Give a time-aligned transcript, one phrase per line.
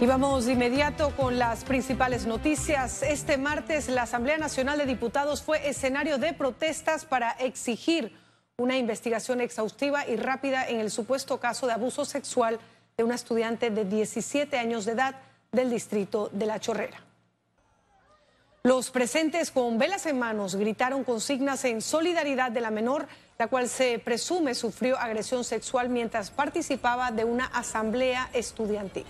[0.00, 3.02] Y vamos de inmediato con las principales noticias.
[3.02, 8.16] Este martes la Asamblea Nacional de Diputados fue escenario de protestas para exigir
[8.56, 12.58] una investigación exhaustiva y rápida en el supuesto caso de abuso sexual
[12.96, 15.16] de una estudiante de 17 años de edad
[15.52, 17.04] del distrito de La Chorrera.
[18.62, 23.06] Los presentes con velas en manos gritaron consignas en solidaridad de la menor,
[23.38, 29.04] la cual se presume sufrió agresión sexual mientras participaba de una asamblea estudiantil.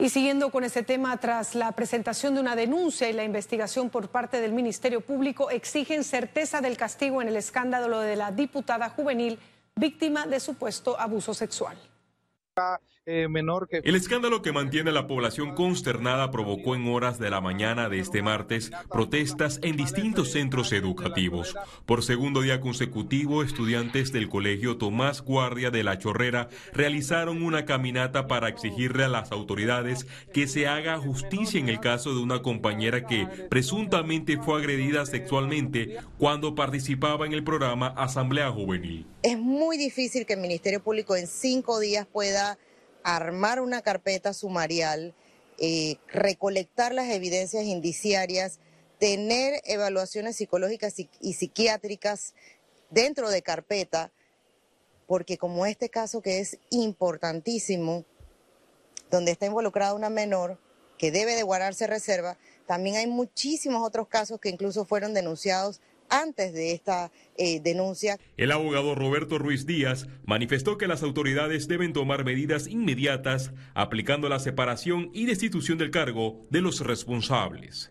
[0.00, 4.08] Y siguiendo con este tema, tras la presentación de una denuncia y la investigación por
[4.08, 9.38] parte del Ministerio Público, exigen certeza del castigo en el escándalo de la diputada juvenil
[9.76, 11.76] víctima de supuesto abuso sexual.
[13.06, 13.80] Eh, menor que...
[13.82, 17.98] El escándalo que mantiene a la población consternada provocó en horas de la mañana de
[17.98, 21.56] este martes protestas en distintos centros educativos.
[21.86, 28.28] Por segundo día consecutivo, estudiantes del Colegio Tomás Guardia de la Chorrera realizaron una caminata
[28.28, 33.06] para exigirle a las autoridades que se haga justicia en el caso de una compañera
[33.06, 39.06] que presuntamente fue agredida sexualmente cuando participaba en el programa Asamblea Juvenil.
[39.22, 42.58] Es muy difícil que el Ministerio Público en cinco días pueda
[43.02, 45.14] armar una carpeta sumarial,
[45.58, 48.58] eh, recolectar las evidencias indiciarias,
[48.98, 52.34] tener evaluaciones psicológicas y psiquiátricas
[52.90, 54.12] dentro de carpeta,
[55.06, 58.04] porque como este caso que es importantísimo,
[59.10, 60.58] donde está involucrada una menor
[60.98, 65.80] que debe de guardarse reserva, también hay muchísimos otros casos que incluso fueron denunciados
[66.10, 68.18] antes de esta eh, denuncia.
[68.36, 74.38] El abogado Roberto Ruiz Díaz manifestó que las autoridades deben tomar medidas inmediatas aplicando la
[74.38, 77.90] separación y destitución del cargo de los responsables.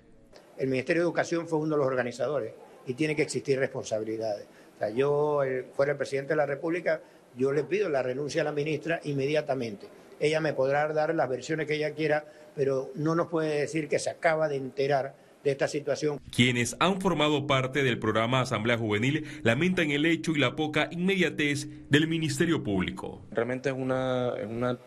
[0.57, 2.53] El Ministerio de Educación fue uno de los organizadores
[2.85, 4.45] y tiene que existir responsabilidades.
[4.75, 5.41] O sea, yo,
[5.73, 7.01] fuera el presidente de la República,
[7.37, 9.87] yo le pido la renuncia a la ministra inmediatamente.
[10.19, 12.25] Ella me podrá dar las versiones que ella quiera,
[12.55, 16.19] pero no nos puede decir que se acaba de enterar de esta situación.
[16.35, 21.67] Quienes han formado parte del programa Asamblea Juvenil lamentan el hecho y la poca inmediatez
[21.89, 23.21] del Ministerio Público.
[23.31, 24.77] Realmente es una, una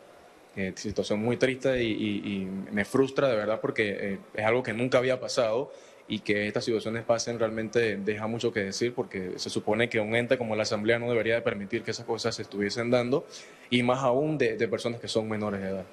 [0.54, 4.98] eh, situación muy triste y, me frustra de verdad porque eh, es algo que nunca
[4.98, 5.72] había pasado
[6.12, 10.14] y que estas situaciones pasen realmente deja mucho que decir porque se supone que un
[10.14, 13.26] ente como la Asamblea no debería de permitir que esas cosas se estuviesen dando
[13.70, 15.86] y más aún de, personas que son menores de edad.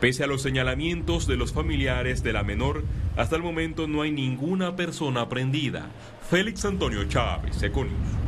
[0.00, 2.84] Pese a los señalamientos de los familiares de la menor,
[3.16, 5.90] hasta el momento no hay ninguna persona prendida.
[6.30, 8.25] Félix Antonio Chávez, Econius.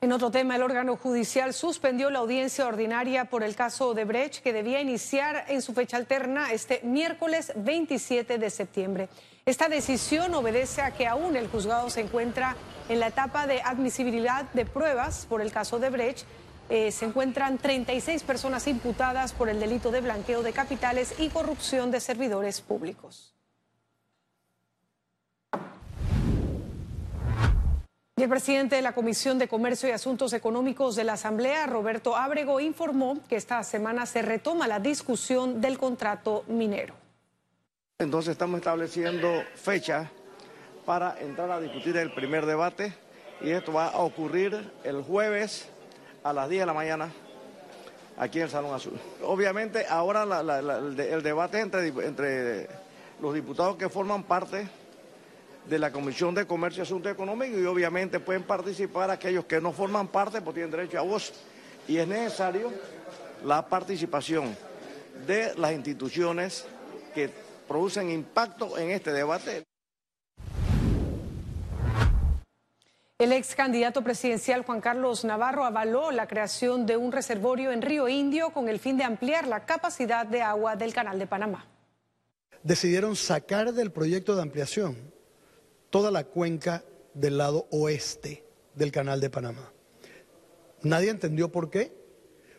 [0.00, 4.44] En otro tema, el órgano judicial suspendió la audiencia ordinaria por el caso de Brecht,
[4.44, 9.08] que debía iniciar en su fecha alterna este miércoles 27 de septiembre.
[9.44, 12.56] Esta decisión obedece a que aún el juzgado se encuentra
[12.88, 16.26] en la etapa de admisibilidad de pruebas por el caso de Brecht.
[16.70, 21.90] Eh, se encuentran 36 personas imputadas por el delito de blanqueo de capitales y corrupción
[21.90, 23.37] de servidores públicos.
[28.18, 32.16] Y el presidente de la Comisión de Comercio y Asuntos Económicos de la Asamblea, Roberto
[32.16, 36.94] Ábrego, informó que esta semana se retoma la discusión del contrato minero.
[38.00, 40.10] Entonces estamos estableciendo fecha
[40.84, 42.92] para entrar a discutir el primer debate
[43.40, 45.68] y esto va a ocurrir el jueves
[46.24, 47.12] a las 10 de la mañana
[48.16, 48.98] aquí en el Salón Azul.
[49.22, 52.68] Obviamente ahora el, debate entre
[53.22, 54.66] los diputados que forman parte
[55.68, 59.72] de la Comisión de Comercio y Asuntos Económicos y obviamente pueden participar aquellos que no
[59.72, 61.32] forman parte, pues tienen derecho a voz.
[61.86, 62.72] Y es necesario
[63.44, 64.56] la participación
[65.26, 66.66] de las instituciones
[67.14, 67.30] que
[67.66, 69.64] producen impacto en este debate.
[73.18, 78.08] El ex candidato presidencial Juan Carlos Navarro avaló la creación de un reservorio en Río
[78.08, 81.66] Indio con el fin de ampliar la capacidad de agua del Canal de Panamá.
[82.62, 85.17] Decidieron sacar del proyecto de ampliación
[85.90, 86.84] toda la cuenca
[87.14, 88.44] del lado oeste
[88.74, 89.72] del canal de Panamá.
[90.82, 91.96] Nadie entendió por qué.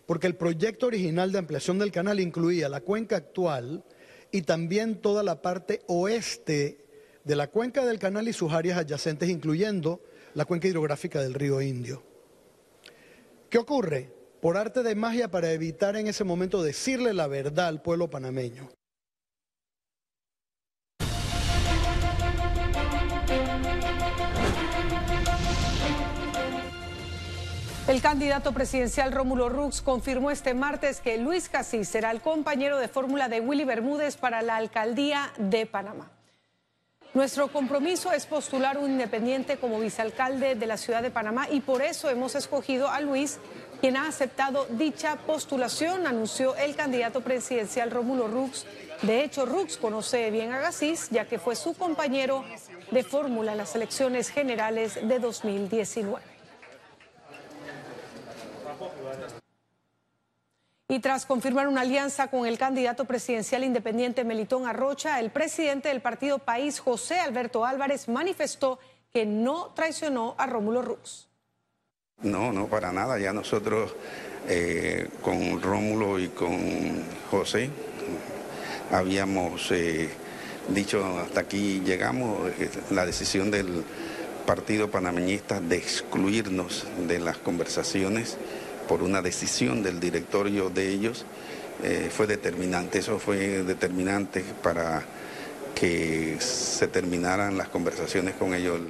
[0.06, 3.84] Porque el proyecto original de ampliación del canal incluía la cuenca actual
[4.32, 6.84] y también toda la parte oeste
[7.24, 10.02] de la cuenca del canal y sus áreas adyacentes, incluyendo
[10.34, 12.02] la cuenca hidrográfica del río Indio.
[13.52, 14.12] ¿Qué ocurre?
[14.42, 18.72] Por arte de magia para evitar en ese momento decirle la verdad al pueblo panameño.
[27.90, 32.88] El candidato presidencial Rómulo Rux confirmó este martes que Luis Casís será el compañero de
[32.88, 36.12] fórmula de Willy Bermúdez para la alcaldía de Panamá.
[37.16, 41.82] Nuestro compromiso es postular un independiente como vicealcalde de la ciudad de Panamá y por
[41.82, 43.40] eso hemos escogido a Luis,
[43.82, 48.68] quien ha aceptado dicha postulación, anunció el candidato presidencial Rómulo Rux.
[49.02, 52.46] De hecho, Rux conoce bien a Gasís, ya que fue su compañero
[52.92, 56.39] de fórmula en las elecciones generales de 2019.
[60.92, 66.02] Y tras confirmar una alianza con el candidato presidencial independiente Melitón Arrocha, el presidente del
[66.02, 68.80] partido País, José Alberto Álvarez, manifestó
[69.14, 71.28] que no traicionó a Rómulo Rux.
[72.22, 73.20] No, no, para nada.
[73.20, 73.96] Ya nosotros
[74.48, 77.70] eh, con Rómulo y con José
[78.92, 80.10] habíamos eh,
[80.70, 83.84] dicho hasta aquí llegamos, eh, la decisión del
[84.46, 88.38] partido panameñista de excluirnos de las conversaciones
[88.90, 91.24] por una decisión del directorio de ellos,
[91.84, 92.98] eh, fue determinante.
[92.98, 95.06] Eso fue determinante para
[95.76, 98.82] que se terminaran las conversaciones con ellos.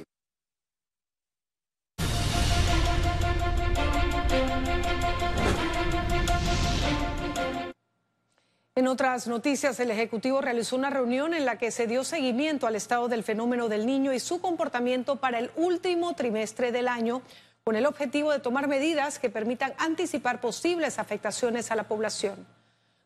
[8.74, 12.74] En otras noticias, el Ejecutivo realizó una reunión en la que se dio seguimiento al
[12.74, 17.20] estado del fenómeno del niño y su comportamiento para el último trimestre del año
[17.70, 22.44] con el objetivo de tomar medidas que permitan anticipar posibles afectaciones a la población.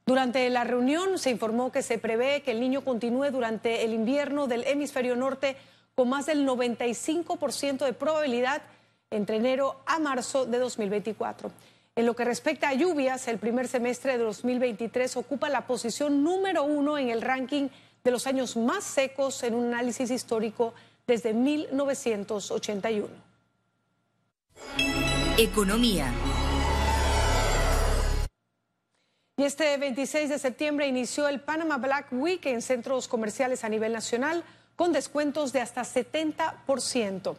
[0.06, 4.46] Durante la reunión se informó que se prevé que el niño continúe durante el invierno
[4.46, 5.58] del hemisferio norte
[5.94, 8.62] con más del 95% de probabilidad
[9.10, 11.52] entre enero a marzo de 2024.
[11.94, 16.64] En lo que respecta a lluvias, el primer semestre de 2023 ocupa la posición número
[16.64, 17.68] uno en el ranking
[18.02, 20.72] de los años más secos en un análisis histórico
[21.06, 23.33] desde 1981.
[25.36, 26.12] Economía.
[29.36, 33.92] Y este 26 de septiembre inició el Panama Black Week en centros comerciales a nivel
[33.92, 34.44] nacional
[34.76, 37.34] con descuentos de hasta 70%.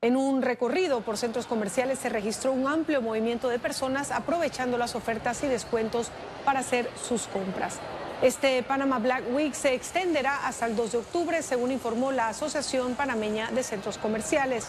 [0.00, 4.94] En un recorrido por centros comerciales se registró un amplio movimiento de personas aprovechando las
[4.94, 6.08] ofertas y descuentos
[6.46, 7.78] para hacer sus compras.
[8.22, 12.94] Este Panama Black Week se extenderá hasta el 2 de octubre, según informó la Asociación
[12.94, 14.68] Panameña de Centros Comerciales.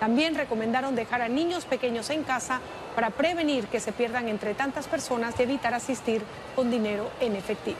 [0.00, 2.60] También recomendaron dejar a niños pequeños en casa
[2.94, 6.22] para prevenir que se pierdan entre tantas personas y evitar asistir
[6.54, 7.78] con dinero en efectivo.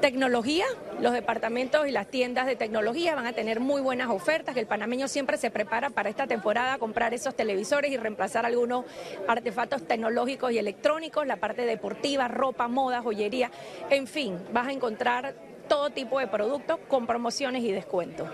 [0.00, 0.64] Tecnología,
[1.00, 4.66] los departamentos y las tiendas de tecnología van a tener muy buenas ofertas, que el
[4.66, 8.86] panameño siempre se prepara para esta temporada comprar esos televisores y reemplazar algunos
[9.28, 13.50] artefactos tecnológicos y electrónicos, la parte deportiva, ropa, moda, joyería,
[13.90, 15.34] en fin, vas a encontrar
[15.68, 18.26] todo tipo de productos con promociones y descuentos.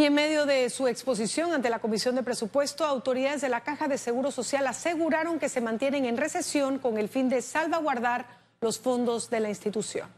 [0.00, 3.86] Y en medio de su exposición ante la Comisión de Presupuesto, autoridades de la Caja
[3.86, 8.26] de Seguro Social aseguraron que se mantienen en recesión con el fin de salvaguardar
[8.62, 10.08] los fondos de la institución.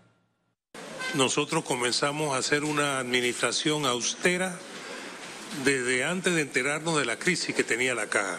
[1.14, 4.56] Nosotros comenzamos a hacer una administración austera
[5.64, 8.38] desde antes de enterarnos de la crisis que tenía la caja.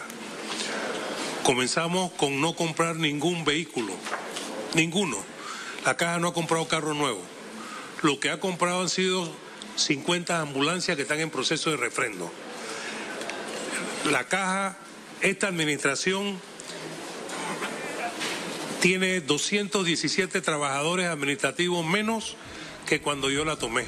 [1.42, 3.92] Comenzamos con no comprar ningún vehículo,
[4.72, 5.18] ninguno.
[5.84, 7.20] La caja no ha comprado carro nuevo.
[8.00, 9.43] Lo que ha comprado han sido
[9.76, 12.30] 50 ambulancias que están en proceso de refrendo.
[14.10, 14.76] La caja,
[15.20, 16.38] esta administración
[18.80, 22.36] tiene 217 trabajadores administrativos menos
[22.86, 23.86] que cuando yo la tomé.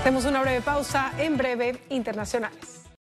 [0.00, 2.77] Hacemos una breve pausa, en breve internacionales.